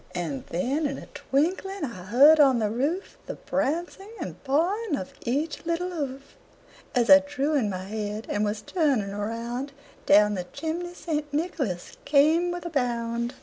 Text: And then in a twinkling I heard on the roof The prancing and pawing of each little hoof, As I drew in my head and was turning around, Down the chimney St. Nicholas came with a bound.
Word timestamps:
And 0.15 0.47
then 0.47 0.87
in 0.87 0.97
a 0.97 1.05
twinkling 1.13 1.83
I 1.85 2.05
heard 2.05 2.39
on 2.39 2.57
the 2.57 2.71
roof 2.71 3.19
The 3.27 3.35
prancing 3.35 4.09
and 4.19 4.43
pawing 4.43 4.95
of 4.95 5.13
each 5.27 5.63
little 5.63 5.91
hoof, 5.91 6.37
As 6.95 7.07
I 7.07 7.19
drew 7.19 7.53
in 7.53 7.69
my 7.69 7.83
head 7.83 8.25
and 8.27 8.43
was 8.43 8.63
turning 8.63 9.11
around, 9.13 9.73
Down 10.07 10.33
the 10.33 10.45
chimney 10.45 10.95
St. 10.95 11.31
Nicholas 11.31 11.97
came 12.03 12.49
with 12.49 12.65
a 12.65 12.71
bound. 12.71 13.35